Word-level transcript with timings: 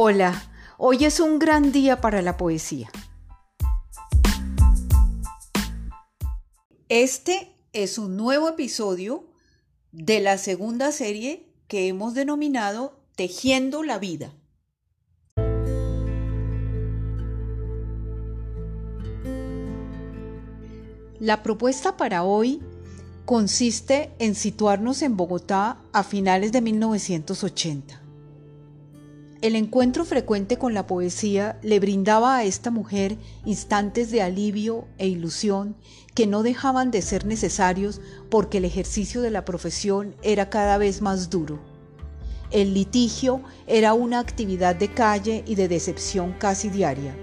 Hola, 0.00 0.40
hoy 0.76 1.04
es 1.04 1.18
un 1.18 1.40
gran 1.40 1.72
día 1.72 2.00
para 2.00 2.22
la 2.22 2.36
poesía. 2.36 2.88
Este 6.88 7.56
es 7.72 7.98
un 7.98 8.16
nuevo 8.16 8.48
episodio 8.48 9.24
de 9.90 10.20
la 10.20 10.38
segunda 10.38 10.92
serie 10.92 11.48
que 11.66 11.88
hemos 11.88 12.14
denominado 12.14 13.00
Tejiendo 13.16 13.82
la 13.82 13.98
vida. 13.98 14.32
La 21.18 21.42
propuesta 21.42 21.96
para 21.96 22.22
hoy 22.22 22.62
consiste 23.24 24.12
en 24.20 24.36
situarnos 24.36 25.02
en 25.02 25.16
Bogotá 25.16 25.82
a 25.92 26.04
finales 26.04 26.52
de 26.52 26.60
1980. 26.60 28.07
El 29.40 29.54
encuentro 29.54 30.04
frecuente 30.04 30.56
con 30.56 30.74
la 30.74 30.88
poesía 30.88 31.60
le 31.62 31.78
brindaba 31.78 32.36
a 32.36 32.44
esta 32.44 32.72
mujer 32.72 33.16
instantes 33.44 34.10
de 34.10 34.20
alivio 34.20 34.88
e 34.98 35.06
ilusión 35.06 35.76
que 36.16 36.26
no 36.26 36.42
dejaban 36.42 36.90
de 36.90 37.02
ser 37.02 37.24
necesarios 37.24 38.00
porque 38.30 38.58
el 38.58 38.64
ejercicio 38.64 39.20
de 39.20 39.30
la 39.30 39.44
profesión 39.44 40.16
era 40.22 40.50
cada 40.50 40.76
vez 40.76 41.02
más 41.02 41.30
duro. 41.30 41.60
El 42.50 42.74
litigio 42.74 43.40
era 43.68 43.94
una 43.94 44.18
actividad 44.18 44.74
de 44.74 44.88
calle 44.88 45.44
y 45.46 45.54
de 45.54 45.68
decepción 45.68 46.32
casi 46.32 46.68
diaria. 46.68 47.14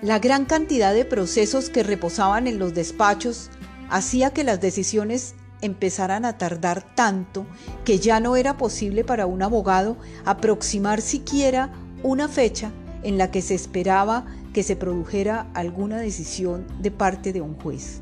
La 0.00 0.20
gran 0.20 0.44
cantidad 0.44 0.94
de 0.94 1.04
procesos 1.04 1.70
que 1.70 1.82
reposaban 1.82 2.46
en 2.46 2.60
los 2.60 2.72
despachos 2.72 3.50
hacía 3.90 4.30
que 4.30 4.44
las 4.44 4.60
decisiones 4.60 5.34
empezaran 5.60 6.24
a 6.24 6.38
tardar 6.38 6.82
tanto 6.94 7.46
que 7.84 7.98
ya 7.98 8.20
no 8.20 8.36
era 8.36 8.56
posible 8.56 9.04
para 9.04 9.26
un 9.26 9.42
abogado 9.42 9.96
aproximar 10.24 11.00
siquiera 11.00 11.70
una 12.02 12.28
fecha 12.28 12.72
en 13.02 13.18
la 13.18 13.30
que 13.30 13.42
se 13.42 13.54
esperaba 13.54 14.26
que 14.52 14.62
se 14.62 14.76
produjera 14.76 15.46
alguna 15.54 15.98
decisión 15.98 16.66
de 16.80 16.90
parte 16.90 17.32
de 17.32 17.40
un 17.40 17.54
juez. 17.54 18.00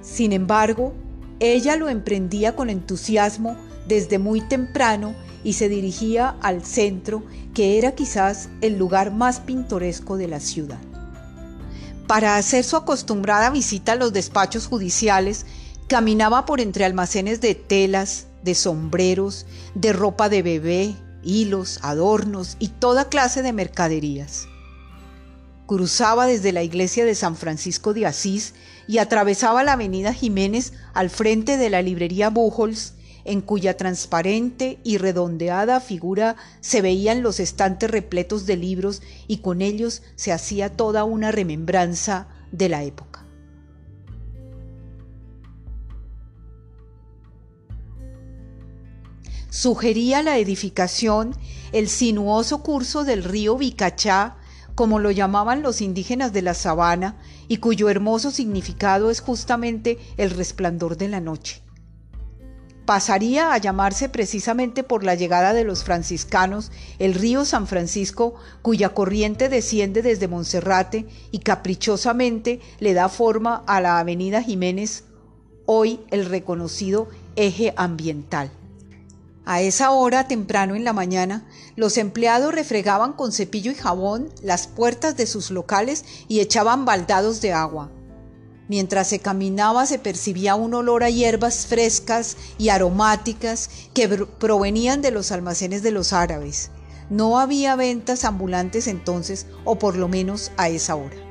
Sin 0.00 0.32
embargo, 0.32 0.92
ella 1.40 1.76
lo 1.76 1.88
emprendía 1.88 2.54
con 2.54 2.70
entusiasmo 2.70 3.56
desde 3.88 4.18
muy 4.18 4.40
temprano 4.40 5.14
y 5.42 5.54
se 5.54 5.68
dirigía 5.68 6.36
al 6.40 6.64
centro, 6.64 7.22
que 7.52 7.78
era 7.78 7.92
quizás 7.92 8.48
el 8.60 8.78
lugar 8.78 9.12
más 9.12 9.40
pintoresco 9.40 10.16
de 10.16 10.28
la 10.28 10.40
ciudad. 10.40 10.78
Para 12.14 12.36
hacer 12.36 12.62
su 12.62 12.76
acostumbrada 12.76 13.50
visita 13.50 13.90
a 13.90 13.96
los 13.96 14.12
despachos 14.12 14.68
judiciales, 14.68 15.46
caminaba 15.88 16.46
por 16.46 16.60
entre 16.60 16.84
almacenes 16.84 17.40
de 17.40 17.56
telas, 17.56 18.28
de 18.44 18.54
sombreros, 18.54 19.46
de 19.74 19.92
ropa 19.92 20.28
de 20.28 20.42
bebé, 20.42 20.94
hilos, 21.24 21.80
adornos 21.82 22.56
y 22.60 22.68
toda 22.68 23.08
clase 23.08 23.42
de 23.42 23.52
mercaderías. 23.52 24.46
Cruzaba 25.66 26.28
desde 26.28 26.52
la 26.52 26.62
iglesia 26.62 27.04
de 27.04 27.16
San 27.16 27.34
Francisco 27.34 27.94
de 27.94 28.06
Asís 28.06 28.54
y 28.86 28.98
atravesaba 28.98 29.64
la 29.64 29.72
avenida 29.72 30.14
Jiménez 30.14 30.72
al 30.92 31.10
frente 31.10 31.56
de 31.56 31.68
la 31.68 31.82
librería 31.82 32.30
Buchholz 32.30 32.92
en 33.24 33.40
cuya 33.40 33.76
transparente 33.76 34.78
y 34.84 34.98
redondeada 34.98 35.80
figura 35.80 36.36
se 36.60 36.82
veían 36.82 37.22
los 37.22 37.40
estantes 37.40 37.90
repletos 37.90 38.46
de 38.46 38.56
libros 38.56 39.02
y 39.26 39.38
con 39.38 39.62
ellos 39.62 40.02
se 40.14 40.32
hacía 40.32 40.76
toda 40.76 41.04
una 41.04 41.32
remembranza 41.32 42.28
de 42.52 42.68
la 42.68 42.84
época. 42.84 43.24
Sugería 49.50 50.22
la 50.22 50.38
edificación 50.38 51.36
el 51.72 51.88
sinuoso 51.88 52.62
curso 52.62 53.04
del 53.04 53.24
río 53.24 53.56
Vicachá, 53.56 54.36
como 54.74 54.98
lo 54.98 55.10
llamaban 55.10 55.62
los 55.62 55.80
indígenas 55.80 56.32
de 56.32 56.42
la 56.42 56.54
sabana, 56.54 57.16
y 57.46 57.58
cuyo 57.58 57.88
hermoso 57.88 58.30
significado 58.30 59.10
es 59.10 59.20
justamente 59.20 59.98
el 60.16 60.30
resplandor 60.30 60.96
de 60.96 61.08
la 61.08 61.20
noche 61.20 61.63
pasaría 62.84 63.52
a 63.52 63.58
llamarse 63.58 64.08
precisamente 64.08 64.82
por 64.82 65.04
la 65.04 65.14
llegada 65.14 65.54
de 65.54 65.64
los 65.64 65.84
franciscanos 65.84 66.70
el 66.98 67.14
río 67.14 67.44
San 67.44 67.66
Francisco, 67.66 68.34
cuya 68.62 68.90
corriente 68.90 69.48
desciende 69.48 70.02
desde 70.02 70.28
Monserrate 70.28 71.06
y 71.30 71.38
caprichosamente 71.38 72.60
le 72.80 72.94
da 72.94 73.08
forma 73.08 73.62
a 73.66 73.80
la 73.80 73.98
avenida 73.98 74.42
Jiménez, 74.42 75.04
hoy 75.66 76.00
el 76.10 76.26
reconocido 76.26 77.08
eje 77.36 77.72
ambiental. 77.76 78.50
A 79.46 79.60
esa 79.60 79.90
hora, 79.90 80.26
temprano 80.26 80.74
en 80.74 80.84
la 80.84 80.94
mañana, 80.94 81.46
los 81.76 81.98
empleados 81.98 82.54
refregaban 82.54 83.12
con 83.12 83.30
cepillo 83.30 83.70
y 83.70 83.74
jabón 83.74 84.30
las 84.42 84.66
puertas 84.66 85.16
de 85.18 85.26
sus 85.26 85.50
locales 85.50 86.04
y 86.28 86.40
echaban 86.40 86.86
baldados 86.86 87.42
de 87.42 87.52
agua. 87.52 87.90
Mientras 88.68 89.08
se 89.08 89.18
caminaba 89.18 89.86
se 89.86 89.98
percibía 89.98 90.54
un 90.54 90.74
olor 90.74 91.04
a 91.04 91.10
hierbas 91.10 91.66
frescas 91.66 92.36
y 92.58 92.70
aromáticas 92.70 93.68
que 93.92 94.08
provenían 94.08 95.02
de 95.02 95.10
los 95.10 95.32
almacenes 95.32 95.82
de 95.82 95.90
los 95.90 96.12
árabes. 96.12 96.70
No 97.10 97.38
había 97.38 97.76
ventas 97.76 98.24
ambulantes 98.24 98.86
entonces, 98.86 99.46
o 99.64 99.78
por 99.78 99.96
lo 99.96 100.08
menos 100.08 100.50
a 100.56 100.70
esa 100.70 100.94
hora. 100.94 101.23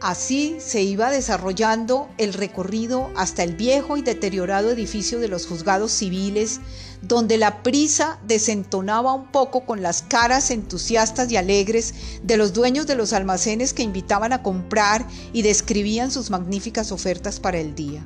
Así 0.00 0.56
se 0.60 0.82
iba 0.82 1.10
desarrollando 1.10 2.08
el 2.16 2.32
recorrido 2.32 3.10
hasta 3.16 3.42
el 3.42 3.54
viejo 3.54 3.98
y 3.98 4.02
deteriorado 4.02 4.70
edificio 4.70 5.20
de 5.20 5.28
los 5.28 5.46
juzgados 5.46 5.92
civiles, 5.92 6.60
donde 7.02 7.36
la 7.36 7.62
prisa 7.62 8.18
desentonaba 8.26 9.12
un 9.12 9.26
poco 9.30 9.66
con 9.66 9.82
las 9.82 10.00
caras 10.00 10.50
entusiastas 10.50 11.30
y 11.30 11.36
alegres 11.36 11.92
de 12.22 12.38
los 12.38 12.54
dueños 12.54 12.86
de 12.86 12.94
los 12.94 13.12
almacenes 13.12 13.74
que 13.74 13.82
invitaban 13.82 14.32
a 14.32 14.42
comprar 14.42 15.06
y 15.34 15.42
describían 15.42 16.10
sus 16.10 16.30
magníficas 16.30 16.92
ofertas 16.92 17.38
para 17.38 17.58
el 17.58 17.74
día. 17.74 18.02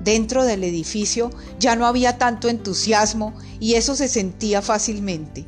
Dentro 0.00 0.44
del 0.44 0.64
edificio 0.64 1.30
ya 1.58 1.76
no 1.76 1.84
había 1.84 2.16
tanto 2.16 2.48
entusiasmo 2.48 3.34
y 3.60 3.74
eso 3.74 3.94
se 3.94 4.08
sentía 4.08 4.62
fácilmente. 4.62 5.44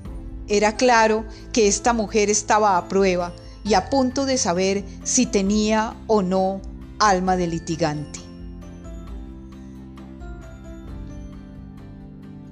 Era 0.49 0.77
claro 0.77 1.25
que 1.53 1.67
esta 1.67 1.95
mujer 1.95 2.28
estaba 2.28 2.77
a 2.77 2.89
prueba, 2.89 3.33
y 3.65 3.75
a 3.75 3.91
punto 3.91 4.26
de 4.26 4.38
saber 4.38 4.84
si 5.04 5.26
tenía 5.26 5.97
o 6.06 6.22
no 6.22 6.60
alma 6.98 7.37
de 7.37 7.47
litigante. 7.47 8.21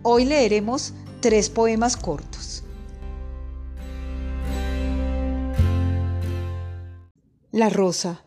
Hoy 0.02 0.24
leeremos 0.24 0.94
tres 1.20 1.50
poemas 1.50 1.96
cortos. 1.96 2.64
La 7.52 7.69
rosa. 7.69 8.25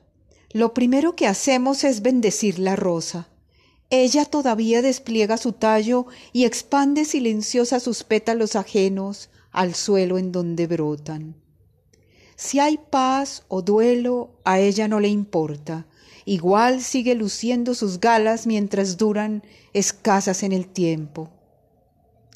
Lo 0.52 0.74
primero 0.74 1.16
que 1.16 1.28
hacemos 1.28 1.84
es 1.84 2.02
bendecir 2.02 2.60
la 2.60 2.76
rosa. 2.76 3.30
Ella 3.90 4.26
todavía 4.26 4.82
despliega 4.82 5.38
su 5.38 5.54
tallo 5.54 6.06
y 6.34 6.46
expande 6.46 7.06
silenciosa 7.06 7.80
sus 7.80 8.04
pétalos 8.04 8.56
ajenos 8.56 9.30
al 9.52 9.74
suelo 9.76 10.18
en 10.18 10.32
donde 10.32 10.68
brotan. 10.68 11.41
Si 12.42 12.58
hay 12.60 12.80
paz 12.80 13.44
o 13.50 13.62
duelo, 13.62 14.32
a 14.46 14.58
ella 14.60 14.88
no 14.88 15.00
le 15.00 15.10
importa. 15.10 15.86
Igual 16.26 16.82
sigue 16.82 17.14
luciendo 17.14 17.76
sus 17.76 18.00
galas 18.00 18.48
mientras 18.48 18.98
duran 18.98 19.44
escasas 19.74 20.42
en 20.42 20.52
el 20.52 20.68
tiempo. 20.68 21.30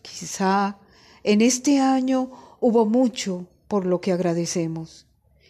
Quizá 0.04 0.78
en 1.24 1.42
este 1.42 1.80
año 1.80 2.30
hubo 2.60 2.86
mucho 2.86 3.48
por 3.68 3.88
lo 3.88 4.00
que 4.00 4.12
agradecemos, 4.12 5.08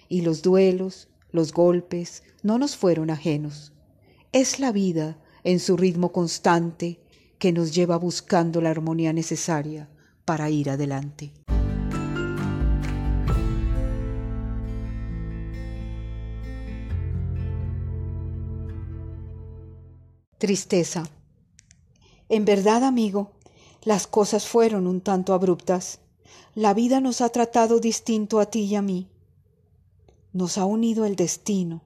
y 0.07 0.21
los 0.21 0.41
duelos, 0.41 1.09
los 1.31 1.51
golpes, 1.51 2.24
no 2.41 2.57
nos 2.57 2.77
fueron 2.77 3.09
ajenos. 3.09 3.74
Es 4.31 4.62
la 4.62 4.71
vida 4.71 5.18
en 5.44 5.59
su 5.59 5.75
ritmo 5.75 6.13
constante 6.13 7.01
que 7.39 7.51
nos 7.51 7.75
lleva 7.75 7.97
buscando 7.97 8.62
la 8.62 8.69
armonía 8.69 9.12
necesaria 9.12 9.89
para 10.24 10.50
ir 10.50 10.69
adelante. 10.69 11.33
Tristeza. 20.37 21.05
En 22.27 22.43
verdad, 22.43 22.83
amigo, 22.83 23.31
las 23.83 24.05
cosas 24.05 24.45
fueron 24.45 24.85
un 24.85 24.99
tanto 24.99 25.33
abruptas. 25.33 25.99
La 26.55 26.73
vida 26.73 26.99
nos 26.99 27.21
ha 27.21 27.29
tratado 27.29 27.79
distinto 27.79 28.41
a 28.41 28.47
ti 28.47 28.63
y 28.63 28.75
a 28.75 28.81
mí. 28.81 29.07
Nos 30.33 30.57
ha 30.57 30.65
unido 30.65 31.05
el 31.05 31.15
destino. 31.15 31.83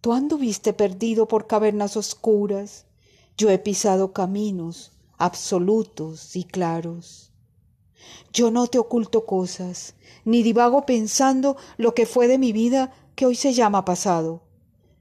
Tú 0.00 0.12
anduviste 0.12 0.72
perdido 0.72 1.28
por 1.28 1.46
cavernas 1.46 1.96
oscuras. 1.96 2.86
Yo 3.36 3.50
he 3.50 3.58
pisado 3.58 4.12
caminos 4.12 4.90
absolutos 5.16 6.34
y 6.34 6.42
claros. 6.42 7.30
Yo 8.32 8.50
no 8.50 8.66
te 8.66 8.80
oculto 8.80 9.26
cosas, 9.26 9.94
ni 10.24 10.42
divago 10.42 10.86
pensando 10.86 11.56
lo 11.76 11.94
que 11.94 12.06
fue 12.06 12.26
de 12.26 12.38
mi 12.38 12.52
vida 12.52 12.92
que 13.14 13.26
hoy 13.26 13.36
se 13.36 13.52
llama 13.52 13.84
pasado. 13.84 14.42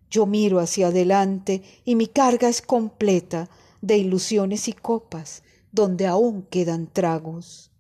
Yo 0.10 0.26
miro 0.26 0.60
hacia 0.60 0.88
adelante 0.88 1.62
y 1.86 1.96
mi 1.96 2.08
carga 2.08 2.50
es 2.50 2.62
completa, 2.62 3.50
de 3.82 3.98
ilusiones 3.98 4.68
y 4.68 4.74
copas 4.74 5.44
donde 5.72 6.08
aún 6.08 6.44
quedan 6.44 6.88
tragos. 6.88 7.72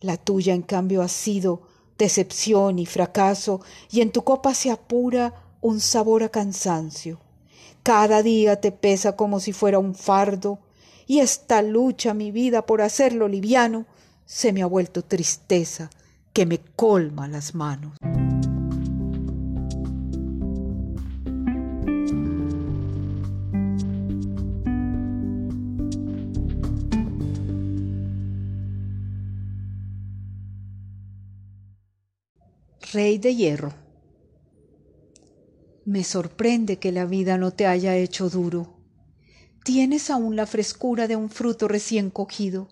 La 0.00 0.16
tuya, 0.16 0.54
en 0.54 0.62
cambio, 0.62 1.02
ha 1.02 1.08
sido 1.08 1.62
decepción 1.98 2.78
y 2.78 2.86
fracaso, 2.86 3.60
y 3.90 4.00
en 4.00 4.10
tu 4.10 4.24
copa 4.24 4.54
se 4.54 4.70
apura 4.70 5.34
un 5.60 5.80
sabor 5.80 6.22
a 6.22 6.30
cansancio. 6.30 7.20
Cada 7.82 8.22
día 8.22 8.60
te 8.60 8.72
pesa 8.72 9.16
como 9.16 9.40
si 9.40 9.52
fuera 9.52 9.78
un 9.78 9.94
fardo, 9.94 10.60
y 11.06 11.18
esta 11.18 11.60
lucha, 11.60 12.14
mi 12.14 12.30
vida, 12.30 12.64
por 12.64 12.80
hacerlo 12.80 13.28
liviano, 13.28 13.86
se 14.24 14.52
me 14.52 14.62
ha 14.62 14.66
vuelto 14.66 15.02
tristeza 15.02 15.90
que 16.32 16.46
me 16.46 16.58
colma 16.58 17.28
las 17.28 17.54
manos. 17.54 17.96
Rey 32.92 33.18
de 33.18 33.36
Hierro. 33.36 33.72
Me 35.84 36.02
sorprende 36.02 36.80
que 36.80 36.90
la 36.90 37.04
vida 37.04 37.38
no 37.38 37.52
te 37.52 37.68
haya 37.68 37.94
hecho 37.94 38.28
duro. 38.28 38.80
Tienes 39.62 40.10
aún 40.10 40.34
la 40.34 40.44
frescura 40.44 41.06
de 41.06 41.14
un 41.14 41.30
fruto 41.30 41.68
recién 41.68 42.10
cogido. 42.10 42.66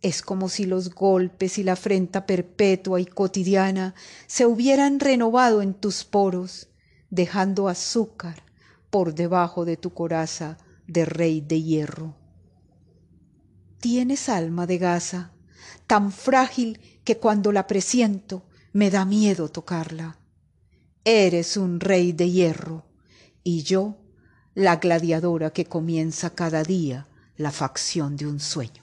Es 0.00 0.22
como 0.22 0.48
si 0.48 0.64
los 0.64 0.94
golpes 0.94 1.58
y 1.58 1.64
la 1.64 1.74
afrenta 1.74 2.24
perpetua 2.24 2.98
y 2.98 3.04
cotidiana 3.04 3.94
se 4.26 4.46
hubieran 4.46 5.00
renovado 5.00 5.60
en 5.60 5.74
tus 5.74 6.04
poros, 6.04 6.68
dejando 7.10 7.68
azúcar 7.68 8.42
por 8.88 9.14
debajo 9.14 9.66
de 9.66 9.76
tu 9.76 9.92
coraza 9.92 10.56
de 10.86 11.04
rey 11.04 11.42
de 11.42 11.60
hierro. 11.60 12.16
Tienes 13.80 14.30
alma 14.30 14.66
de 14.66 14.78
gasa, 14.78 15.32
tan 15.86 16.10
frágil 16.10 16.80
que 17.04 17.18
cuando 17.18 17.52
la 17.52 17.66
presiento 17.66 18.46
me 18.72 18.90
da 18.90 19.04
miedo 19.04 19.48
tocarla. 19.48 20.16
Eres 21.04 21.56
un 21.56 21.80
rey 21.80 22.12
de 22.12 22.30
hierro 22.30 22.84
y 23.44 23.62
yo 23.62 23.96
la 24.54 24.76
gladiadora 24.76 25.50
que 25.50 25.66
comienza 25.66 26.30
cada 26.30 26.62
día 26.62 27.06
la 27.36 27.50
facción 27.50 28.16
de 28.16 28.26
un 28.26 28.40
sueño. 28.40 28.82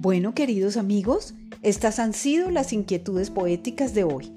Bueno, 0.00 0.34
queridos 0.34 0.76
amigos, 0.76 1.34
estas 1.62 1.98
han 1.98 2.12
sido 2.12 2.50
las 2.50 2.72
inquietudes 2.72 3.30
poéticas 3.30 3.92
de 3.94 4.04
hoy. 4.04 4.32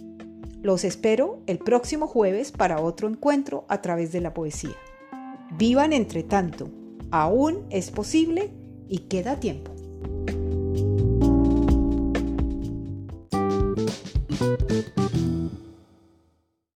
Los 0.64 0.84
espero 0.84 1.42
el 1.46 1.60
próximo 1.60 2.08
jueves 2.08 2.52
para 2.52 2.82
otro 2.82 3.08
encuentro 3.08 3.66
a 3.70 3.82
través 3.82 4.12
de 4.12 4.22
la 4.22 4.34
poesía. 4.34 4.76
Vivan 5.58 5.94
entre 5.94 6.24
tanto, 6.24 6.70
aún 7.12 7.66
es 7.70 7.92
posible 7.92 8.52
y 8.88 9.00
queda 9.00 9.40
tiempo. 9.40 9.71
Música 14.42 15.11